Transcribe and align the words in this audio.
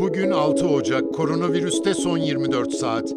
Bugün 0.00 0.30
6 0.30 0.68
Ocak, 0.68 1.14
koronavirüste 1.14 1.94
son 1.94 2.18
24 2.18 2.72
saat. 2.72 3.14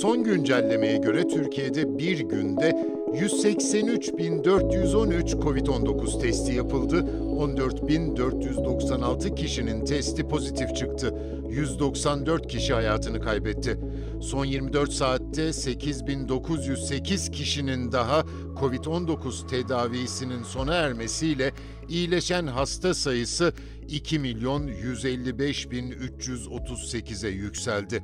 Son 0.00 0.24
güncellemeye 0.24 0.96
göre 0.96 1.28
Türkiye'de 1.28 1.98
bir 1.98 2.20
günde 2.20 2.70
183.413 3.12 5.40
COVID-19 5.40 6.20
testi 6.20 6.54
yapıldı. 6.54 6.96
14.496 6.96 9.34
kişinin 9.34 9.84
testi 9.84 10.28
pozitif 10.28 10.76
çıktı. 10.76 11.14
194 11.48 12.46
kişi 12.46 12.74
hayatını 12.74 13.20
kaybetti. 13.20 13.78
Son 14.20 14.44
24 14.44 14.92
saatte 14.92 15.42
8.908 15.42 17.30
kişinin 17.30 17.92
daha 17.92 18.20
COVID-19 18.60 19.46
tedavisinin 19.46 20.42
sona 20.42 20.74
ermesiyle 20.74 21.52
iyileşen 21.88 22.46
hasta 22.46 22.94
sayısı 22.94 23.52
2 23.88 24.18
milyon 24.18 24.66
155 24.66 25.70
bin 25.70 25.90
338'e 25.90 27.30
yükseldi. 27.30 28.02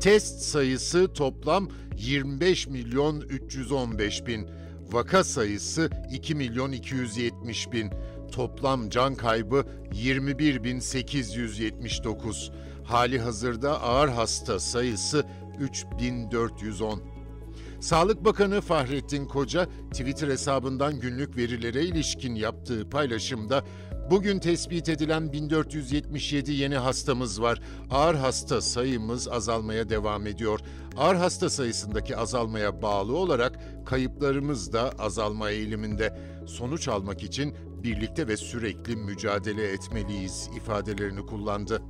Test 0.00 0.40
sayısı 0.40 1.12
toplam 1.12 1.68
25 1.98 2.66
milyon 2.66 3.20
315 3.20 4.26
bin. 4.26 4.48
Vaka 4.92 5.24
sayısı 5.24 5.90
2 6.12 6.34
milyon 6.34 6.72
270 6.72 7.72
bin. 7.72 7.90
Toplam 8.30 8.90
can 8.90 9.14
kaybı 9.14 9.64
21 9.92 10.64
bin 10.64 10.78
879. 10.78 12.50
Hali 12.84 13.18
hazırda 13.20 13.82
ağır 13.82 14.08
hasta 14.08 14.60
sayısı 14.60 15.24
3410. 15.60 17.02
Sağlık 17.80 18.24
Bakanı 18.24 18.60
Fahrettin 18.60 19.26
Koca 19.26 19.68
Twitter 19.90 20.28
hesabından 20.28 21.00
günlük 21.00 21.36
verilere 21.36 21.84
ilişkin 21.84 22.34
yaptığı 22.34 22.90
paylaşımda 22.90 23.64
bugün 24.10 24.38
tespit 24.38 24.88
edilen 24.88 25.32
1477 25.32 26.52
yeni 26.52 26.76
hastamız 26.76 27.42
var. 27.42 27.60
Ağır 27.90 28.14
hasta 28.14 28.60
sayımız 28.60 29.28
azalmaya 29.28 29.88
devam 29.88 30.26
ediyor. 30.26 30.60
Ağır 30.96 31.14
hasta 31.14 31.50
sayısındaki 31.50 32.16
azalmaya 32.16 32.82
bağlı 32.82 33.16
olarak 33.16 33.58
kayıplarımız 33.86 34.72
da 34.72 34.92
azalma 34.98 35.50
eğiliminde. 35.50 36.18
Sonuç 36.46 36.88
almak 36.88 37.22
için 37.22 37.54
birlikte 37.82 38.28
ve 38.28 38.36
sürekli 38.36 38.96
mücadele 38.96 39.72
etmeliyiz 39.72 40.50
ifadelerini 40.56 41.26
kullandı. 41.26 41.82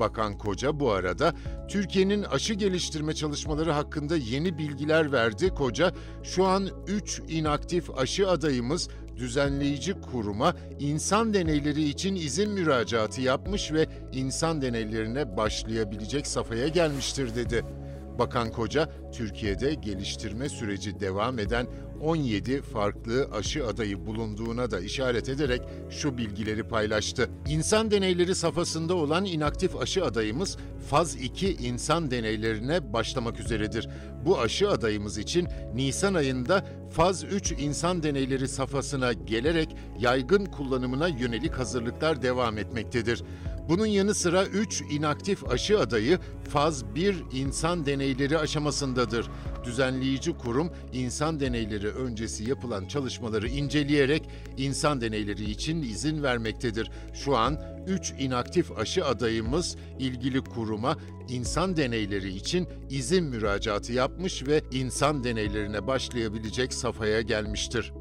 Bakan 0.00 0.38
Koca 0.38 0.80
bu 0.80 0.92
arada 0.92 1.34
Türkiye'nin 1.68 2.22
aşı 2.22 2.54
geliştirme 2.54 3.14
çalışmaları 3.14 3.72
hakkında 3.72 4.16
yeni 4.16 4.58
bilgiler 4.58 5.12
verdi. 5.12 5.48
Koca 5.48 5.92
şu 6.22 6.44
an 6.44 6.68
3 6.86 7.22
inaktif 7.28 7.98
aşı 7.98 8.28
adayımız 8.28 8.88
düzenleyici 9.16 10.00
kuruma 10.00 10.54
insan 10.80 11.34
deneyleri 11.34 11.88
için 11.88 12.14
izin 12.14 12.50
müracaatı 12.50 13.20
yapmış 13.20 13.72
ve 13.72 13.86
insan 14.12 14.62
deneylerine 14.62 15.36
başlayabilecek 15.36 16.26
safhaya 16.26 16.68
gelmiştir 16.68 17.34
dedi. 17.34 17.64
Bakan 18.18 18.52
Koca, 18.52 18.88
Türkiye'de 19.12 19.74
geliştirme 19.74 20.48
süreci 20.48 21.00
devam 21.00 21.38
eden 21.38 21.66
17 22.00 22.62
farklı 22.62 23.28
aşı 23.32 23.66
adayı 23.66 24.06
bulunduğuna 24.06 24.70
da 24.70 24.80
işaret 24.80 25.28
ederek 25.28 25.62
şu 25.90 26.18
bilgileri 26.18 26.62
paylaştı. 26.62 27.30
İnsan 27.48 27.90
deneyleri 27.90 28.34
safhasında 28.34 28.94
olan 28.94 29.24
inaktif 29.24 29.76
aşı 29.76 30.04
adayımız 30.04 30.56
faz 30.90 31.16
2 31.16 31.52
insan 31.52 32.10
deneylerine 32.10 32.92
başlamak 32.92 33.40
üzeredir. 33.40 33.88
Bu 34.24 34.40
aşı 34.40 34.70
adayımız 34.70 35.18
için 35.18 35.48
Nisan 35.74 36.14
ayında 36.14 36.64
faz 36.90 37.24
3 37.24 37.52
insan 37.52 38.02
deneyleri 38.02 38.48
safhasına 38.48 39.12
gelerek 39.12 39.76
yaygın 39.98 40.44
kullanımına 40.44 41.08
yönelik 41.08 41.52
hazırlıklar 41.52 42.22
devam 42.22 42.58
etmektedir. 42.58 43.22
Bunun 43.68 43.86
yanı 43.86 44.14
sıra 44.14 44.46
3 44.46 44.82
inaktif 44.90 45.50
aşı 45.50 45.80
adayı 45.80 46.18
faz 46.48 46.94
1 46.94 47.16
insan 47.32 47.86
deneyleri 47.86 48.38
aşamasındadır. 48.38 49.30
Düzenleyici 49.64 50.32
kurum 50.32 50.70
insan 50.92 51.40
deneyleri 51.40 51.88
öncesi 51.88 52.48
yapılan 52.48 52.86
çalışmaları 52.86 53.48
inceleyerek 53.48 54.28
insan 54.56 55.00
deneyleri 55.00 55.50
için 55.50 55.82
izin 55.82 56.22
vermektedir. 56.22 56.90
Şu 57.14 57.36
an 57.36 57.60
3 57.86 58.14
inaktif 58.18 58.78
aşı 58.78 59.04
adayımız 59.04 59.76
ilgili 59.98 60.40
kuruma 60.40 60.96
insan 61.28 61.76
deneyleri 61.76 62.34
için 62.34 62.68
izin 62.90 63.24
müracaatı 63.24 63.92
yapmış 63.92 64.46
ve 64.46 64.62
insan 64.72 65.24
deneylerine 65.24 65.86
başlayabilecek 65.86 66.72
safhaya 66.72 67.20
gelmiştir. 67.20 67.92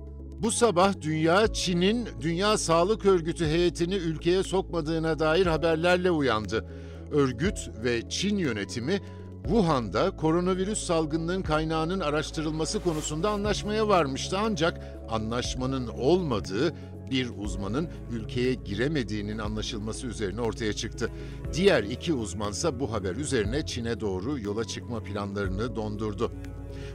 Bu 0.44 0.52
sabah 0.52 1.02
dünya 1.02 1.54
Çin'in 1.54 2.08
Dünya 2.22 2.58
Sağlık 2.58 3.06
Örgütü 3.06 3.46
heyetini 3.46 3.96
ülkeye 3.96 4.44
sokmadığına 4.44 5.20
dair 5.20 5.46
haberlerle 5.46 6.12
uyandı. 6.12 6.66
Örgüt 7.12 7.70
ve 7.84 8.10
Çin 8.10 8.38
yönetimi 8.38 9.02
Wuhan'da 9.44 10.16
koronavirüs 10.16 10.80
salgınının 10.86 11.42
kaynağının 11.42 12.00
araştırılması 12.00 12.80
konusunda 12.80 13.30
anlaşmaya 13.30 13.88
varmıştı 13.88 14.38
ancak 14.40 14.82
anlaşmanın 15.10 15.88
olmadığı 15.88 16.74
bir 17.12 17.30
uzmanın 17.38 17.90
ülkeye 18.12 18.54
giremediğinin 18.54 19.38
anlaşılması 19.38 20.08
üzerine 20.08 20.42
ortaya 20.42 20.74
çıktı. 20.74 21.10
Diğer 21.54 21.84
iki 21.84 22.14
uzmansa 22.14 22.80
bu 22.80 22.94
haber 22.94 23.16
üzerine 23.16 23.66
Çin'e 23.66 24.00
doğru 24.00 24.40
yola 24.40 24.66
çıkma 24.66 25.04
planlarını 25.04 25.76
dondurdu. 25.76 26.32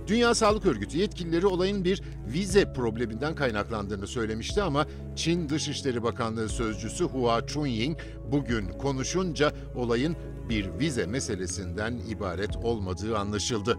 Dünya 0.06 0.34
Sağlık 0.34 0.66
Örgütü 0.66 0.98
yetkilileri 0.98 1.46
olayın 1.46 1.84
bir 1.84 2.02
vize 2.26 2.72
probleminden 2.72 3.34
kaynaklandığını 3.34 4.06
söylemişti 4.06 4.62
ama 4.62 4.86
Çin 5.16 5.48
Dışişleri 5.48 6.02
Bakanlığı 6.02 6.48
sözcüsü 6.48 7.04
Hua 7.04 7.46
Chunying 7.46 7.98
bugün 8.32 8.68
konuşunca 8.68 9.52
olayın 9.76 10.16
bir 10.48 10.78
vize 10.78 11.06
meselesinden 11.06 12.00
ibaret 12.08 12.56
olmadığı 12.56 13.18
anlaşıldı. 13.18 13.78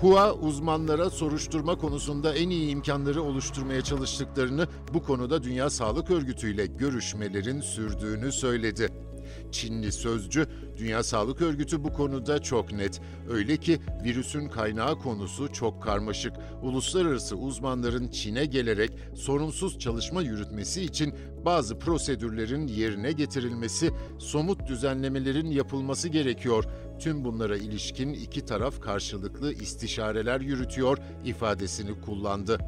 Hua 0.00 0.34
uzmanlara 0.34 1.10
soruşturma 1.10 1.78
konusunda 1.78 2.34
en 2.34 2.50
iyi 2.50 2.68
imkanları 2.68 3.22
oluşturmaya 3.22 3.82
çalıştıklarını, 3.82 4.66
bu 4.94 5.02
konuda 5.02 5.42
Dünya 5.42 5.70
Sağlık 5.70 6.10
Örgütü 6.10 6.54
ile 6.54 6.66
görüşmelerin 6.66 7.60
sürdüğünü 7.60 8.32
söyledi. 8.32 9.05
Çinli 9.52 9.92
sözcü, 9.92 10.46
Dünya 10.78 11.02
Sağlık 11.02 11.42
Örgütü 11.42 11.84
bu 11.84 11.92
konuda 11.92 12.42
çok 12.42 12.72
net. 12.72 13.00
Öyle 13.30 13.56
ki 13.56 13.78
virüsün 14.04 14.48
kaynağı 14.48 14.98
konusu 14.98 15.52
çok 15.52 15.82
karmaşık. 15.82 16.32
Uluslararası 16.62 17.36
uzmanların 17.36 18.08
Çin'e 18.08 18.44
gelerek 18.44 18.90
sorunsuz 19.14 19.78
çalışma 19.78 20.22
yürütmesi 20.22 20.82
için 20.82 21.14
bazı 21.44 21.78
prosedürlerin 21.78 22.66
yerine 22.68 23.12
getirilmesi, 23.12 23.90
somut 24.18 24.68
düzenlemelerin 24.68 25.50
yapılması 25.50 26.08
gerekiyor. 26.08 26.64
Tüm 27.00 27.24
bunlara 27.24 27.56
ilişkin 27.56 28.12
iki 28.12 28.44
taraf 28.44 28.80
karşılıklı 28.80 29.52
istişareler 29.52 30.40
yürütüyor 30.40 30.98
ifadesini 31.24 32.00
kullandı. 32.00 32.58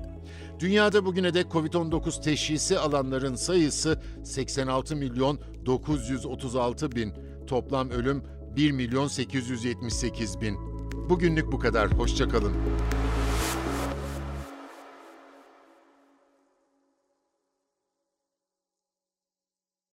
Dünyada 0.61 1.05
bugüne 1.05 1.35
dek 1.35 1.47
COVID-19 1.47 2.23
teşhisi 2.23 2.79
alanların 2.79 3.35
sayısı 3.35 4.03
86 4.25 4.97
milyon 4.97 5.41
936 5.69 6.93
bin. 6.93 7.13
Toplam 7.47 7.91
ölüm 7.91 8.23
1 8.57 8.73
milyon 8.73 9.09
878 9.09 10.41
bin. 10.41 10.57
Bugünlük 11.09 11.53
bu 11.53 11.59
kadar. 11.59 11.93
Hoşçakalın. 11.93 12.53